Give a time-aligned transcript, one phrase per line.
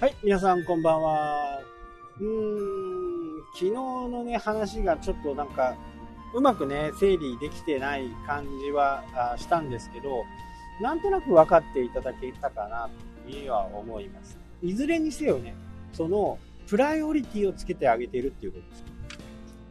[0.00, 1.60] はい、皆さんこんばんは。
[2.18, 5.76] うーん、昨日のね、話がちょっとなんか、
[6.32, 9.04] うまくね、整理できてない感じは
[9.36, 10.24] したんですけど、
[10.80, 12.88] なんとなく分かっていただけたかな
[13.26, 14.38] というは思います。
[14.62, 15.54] いずれにせよね、
[15.92, 18.84] その、プライオリティをつけてあげてるっていうことです。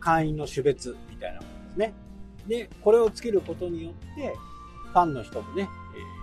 [0.00, 1.94] 会員の種別みたいなものですね。
[2.48, 4.34] で、これをつけることによって、
[4.92, 5.68] ファンの人もね、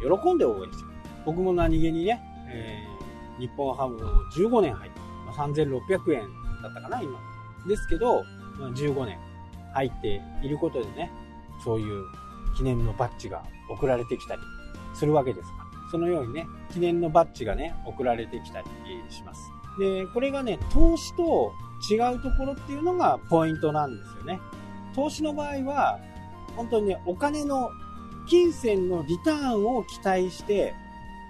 [0.03, 1.01] え喜んで応援してくれる。
[1.25, 2.92] 僕も何気にね、えー
[3.39, 3.99] 日本ハムを
[4.35, 4.99] 15年入って、
[5.31, 6.21] 3600円
[6.61, 7.19] だったかな、今。
[7.67, 8.23] ですけど、
[8.59, 9.17] まあ15年
[9.73, 11.11] 入っていることでね、
[11.63, 12.03] そういう
[12.55, 14.41] 記念のバッジが送られてきたり
[14.93, 15.63] するわけですから。
[15.91, 18.67] そのようにね、記念のバッジがね、送られてきたり
[19.09, 19.41] します。
[19.79, 21.53] で、これがね、投資と
[21.89, 24.39] 違うところっていうのがポイントなんですよね。
[24.95, 25.99] 投資の場合は、
[26.55, 27.69] 本当にね、お金の
[28.27, 30.73] 金銭のリターンを期待して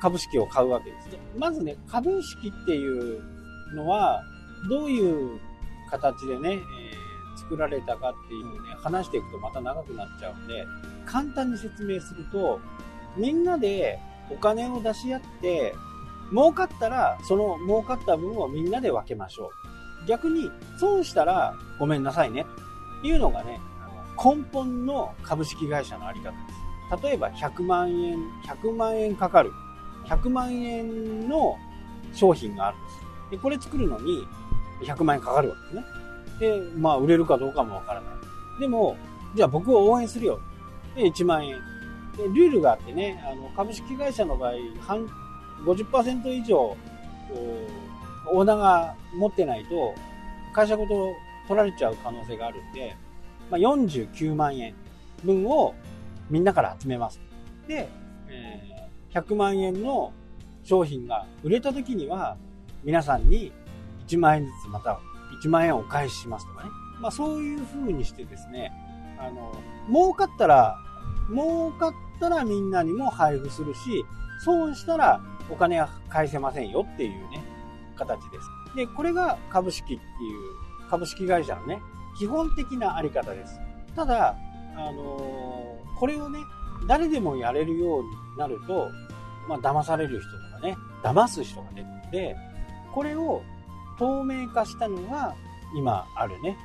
[0.04, 1.20] 株式を買うわけですね。
[1.38, 3.24] まずね、株式っていう
[3.74, 4.22] のは、
[4.70, 5.40] どういう
[5.90, 10.66] 形でね、えー作られたかっていうのをね、話していくとまた長くなっちゃうんで、
[11.06, 12.60] 簡単に説明すると、
[13.18, 15.74] みんなでお金を出し合って、
[16.30, 19.52] 儲かったら、その儲かった分をみんなで分けましょ
[20.04, 20.08] う。
[20.08, 22.46] 逆に、損したらごめんなさいね。
[23.00, 23.60] っていうのがね、
[24.24, 26.38] 根本の株式会社のあり方で
[27.00, 27.04] す。
[27.04, 29.52] 例えば100万円、100万円かかる。
[30.06, 31.58] 100万円の
[32.14, 33.04] 商品があるんです。
[33.32, 34.28] で、これ作るのに
[34.82, 35.84] 100万円かかるわけですね。
[36.40, 38.08] で、まあ売れるかどうかもわからな
[38.58, 38.60] い。
[38.60, 38.96] でも、
[39.36, 40.40] じゃあ僕を応援するよ。
[40.96, 41.60] で、1万円。
[42.18, 45.08] で、ルールがあってね、あの、株式会社の場合、半、
[45.66, 46.78] 50%以上、こ
[48.32, 49.96] うオーナーが持ってないと、
[50.54, 51.14] 会社ごと
[51.48, 52.96] 取られちゃう可能性があるんで、
[53.50, 54.74] まあ、49万円
[55.24, 55.74] 分を
[56.30, 57.20] みんなから集めます。
[57.68, 57.90] で、
[58.28, 60.12] え100万円の
[60.64, 62.38] 商品が売れた時には、
[62.84, 63.52] 皆さんに
[64.08, 65.00] 1万円ずつまた
[65.44, 66.70] 1万円お返ししますとかね。
[67.00, 68.72] まあそういう風にしてですね、
[69.20, 69.56] あの、
[69.88, 70.78] 儲かったら、
[71.30, 74.06] 儲かったらみんなにも配布するし、
[74.44, 77.44] 損したらお金は返せませんよっていうね、
[77.96, 78.76] 形です。
[78.76, 81.82] で、これが株式っていう、株式会社のね、
[82.18, 83.60] 基本的なあり方です。
[83.96, 84.36] ただ、
[84.76, 86.40] あのこれをね、
[86.88, 88.90] 誰でもやれるようになると、
[89.48, 92.36] まあ、騙される人とかね、騙す人が出るので、
[92.94, 93.42] これを
[93.98, 95.36] 透明化したのが、
[95.76, 96.58] 今あるね、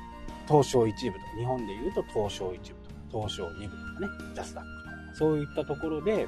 [0.47, 6.27] 東証一部とか、日本で言うと東証一部とか、東証二部とかね、ジャスダックとか、そういったところで、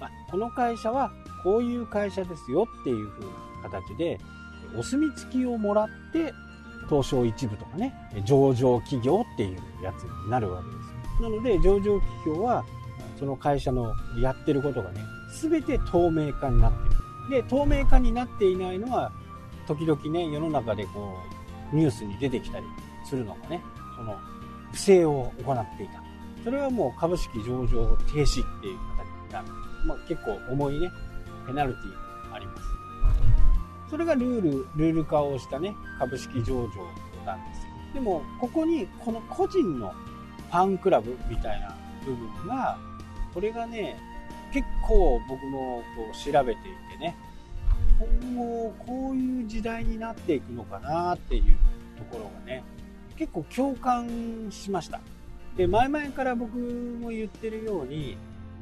[0.00, 1.12] まあ、この会社は
[1.42, 3.26] こういう会社ですよっていう風
[3.62, 4.18] な形で、
[4.76, 6.32] お墨付きをもらって、
[6.88, 11.22] 東証一部とかね、上場企業っていうやつになるわけです。
[11.22, 12.64] なので、上場企業は、
[13.18, 17.42] その会社のやってることがね、すべて透明化になってる。
[17.42, 19.12] で、透明化になっていないのは、
[19.66, 21.16] 時々ね、世の中でこ
[21.72, 22.64] う、ニュースに出てきたり
[23.08, 23.62] するのがね、
[23.96, 24.16] その、
[24.72, 26.02] 不正を行っていた。
[26.42, 29.48] それはもう株式上場停止っていう形になる。
[29.86, 30.90] まあ結構重いね、
[31.46, 32.62] ペナルティーがあります。
[33.90, 36.68] それがルール、ルール化をしたね、株式上場
[37.24, 37.74] なんですよ。
[37.94, 39.94] でも、ここに、この個人の
[40.50, 42.76] ファンクラブみたいな部分が、
[43.34, 43.96] これがね、
[44.52, 47.16] 結構僕もこう調べていてね、
[47.98, 51.56] 今後こういう時代になっていくのかなっていう
[51.98, 52.62] ところがね、
[53.16, 55.00] 結構共感しました。
[55.56, 58.16] で、前々から僕も言ってるように、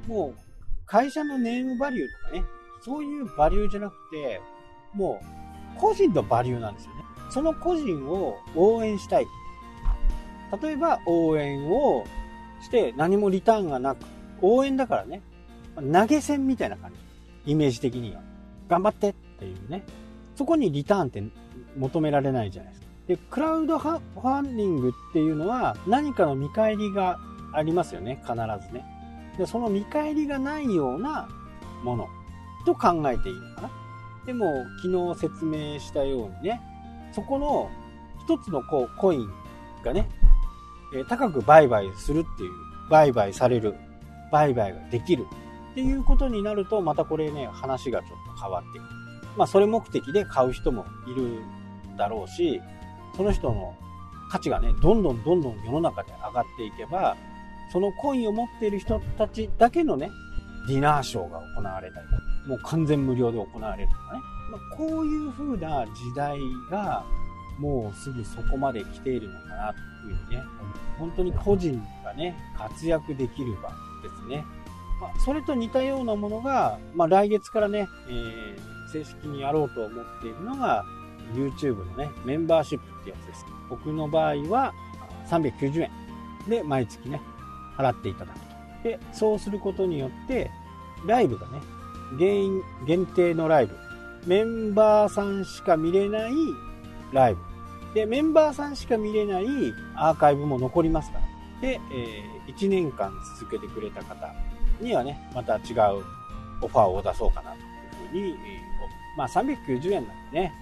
[0.08, 0.40] もう
[0.86, 2.44] 会社のネームバリューとかね、
[2.82, 4.40] そういうバリューじゃなくて、
[4.94, 5.22] も
[5.76, 7.02] う個人のバリューなんですよね。
[7.30, 9.26] その個人を応援したい。
[10.62, 12.04] 例えば応援を
[12.60, 14.04] して何もリターンがなく、
[14.42, 15.22] 応援だからね、
[15.76, 16.96] 投げ銭みたいな感じ。
[17.52, 18.20] イメージ的には。
[18.68, 19.84] 頑張ってっていうね。
[20.36, 21.22] そこにリターンって
[21.76, 22.86] 求められないじゃないですか。
[23.06, 27.18] で、クラウドファンディングっていうのは何かの見返りが
[27.52, 28.22] ありますよね。
[28.22, 28.84] 必ずね。
[29.38, 31.28] で、その見返りがないような
[31.82, 32.08] もの
[32.64, 33.70] と考えていいのかな。
[34.26, 34.46] でも、
[34.82, 36.60] 昨日説明したようにね、
[37.12, 37.70] そこの
[38.24, 39.30] 一つのこうコイン
[39.82, 40.08] がね、
[41.08, 42.52] 高く売買するっていう、
[42.88, 43.74] 売買される、
[44.32, 45.26] 売買ができる
[45.72, 48.88] っていうことになると、またこれね、話がちょっと変わってくる。
[49.36, 51.42] まあ、それ目的で買う人もいる
[51.96, 52.60] だろうし、
[53.16, 53.76] その人の
[54.30, 57.16] 価値がね、どんどんどんどん世の中で上がっていけば、
[57.72, 60.10] そのコインを持っている人たちだけのね、
[60.66, 62.06] ディナーショーが行われたり、
[62.46, 64.20] もう完全無料で行われるとかね。
[64.50, 66.38] まあ、こういう風な時代
[66.70, 67.04] が、
[67.58, 70.42] もうすぐそこまで来ているのかなというね、
[70.98, 73.70] 本当に個人がね、活躍できる場
[74.02, 74.44] ですね。
[75.00, 80.84] まあ、それと似たようなものが、まあ、来月からね、えー正式にやろうと思っているのが、
[81.34, 83.46] YouTube のね、メンバーシップってやつです。
[83.70, 84.74] 僕の場合は
[85.28, 85.90] 390円
[86.46, 87.22] で毎月ね、
[87.78, 88.46] 払っていただくと。
[88.84, 90.50] で、そうすることによって、
[91.06, 91.60] ライブがね、
[92.18, 93.74] 限限定のライブ、
[94.26, 96.32] メンバーさんしか見れない
[97.12, 97.40] ライブ。
[97.94, 99.46] で、メンバーさんしか見れない
[99.96, 101.24] アーカイブも残りますから。
[101.62, 104.34] で、えー、1年間続けてくれた方
[104.80, 106.04] にはね、また違う
[106.60, 107.60] オファーを出そうかなとい
[108.08, 110.52] うふうに、えー、まあ390円なんでね、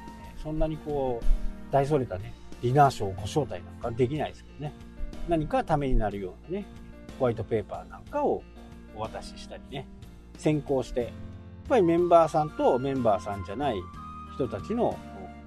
[0.43, 4.75] そんなにこう、大それたね、ディナーショーご招待なんかできないですけどね。
[5.26, 6.67] 何かためになるようなね、
[7.19, 8.43] ホワイトペーパーなんかを
[8.94, 9.87] お渡ししたりね、
[10.37, 11.11] 先行して、やっ
[11.69, 13.76] ぱりメンバーさんとメンバーさんじゃない
[14.35, 14.99] 人たちの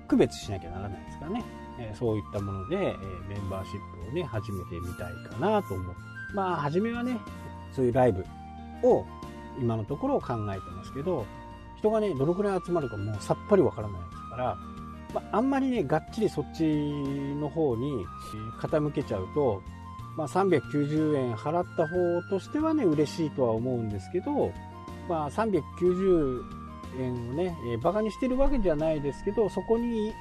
[0.08, 1.44] 区別しなきゃならないですからね。
[1.80, 2.98] えそういったもので、え
[3.28, 5.96] メンバーシップをね、始めてみたいかなと思う。
[6.34, 7.20] まあ、初めはね、
[7.72, 8.26] そういうライブ
[8.84, 9.06] を
[9.60, 11.26] 今のところ考えてますけど、
[11.78, 14.58] 人がね、どのくらい集まるかもうさっぱりわからないですから、
[15.14, 18.06] まあ、あんまりね、がっちりそっちの方に
[18.60, 19.62] 傾けちゃうと、
[20.16, 24.52] まあ、390円払った方としてはね、嬉しいとは思うんですけど、
[25.10, 26.63] まあ、390
[27.00, 30.14] 円をね、えー、バカにしてるわけじゃないですけど、そこに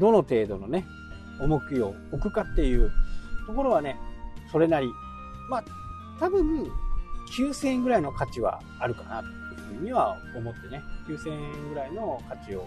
[0.00, 0.86] どの程度のね、
[1.40, 2.90] 重きを置くかっていう
[3.46, 3.96] ところはね、
[4.50, 4.88] それなり、
[5.50, 5.64] まあ、
[6.18, 6.70] 多分、
[7.36, 12.66] 9000円ぐらいの価値はあるかなというふうには思ってね、9000円ぐらいの価値を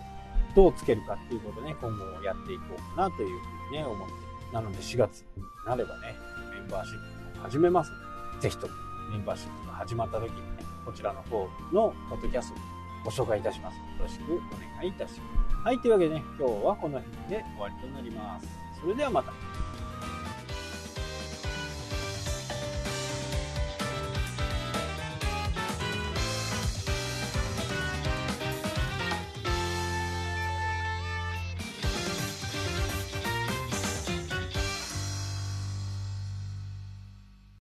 [0.55, 3.31] どうつけるかっていうことね、今後やっていこうかなというふ
[3.69, 4.31] うにね、思って。
[4.51, 6.15] なので4月になればね、
[6.53, 7.91] メンバーシップを始めます。
[7.91, 8.73] ので、ぜひとも
[9.11, 12.57] メンバーシップが始まった時にね、こちらの方のポッドキャストを
[13.03, 13.77] ご紹介いたします。
[13.77, 14.37] よろしくお
[14.77, 15.55] 願いいたします。
[15.63, 18.47] はい、というわけでね、今日はこの辺で終わりとなります。
[18.79, 19.31] それではまた。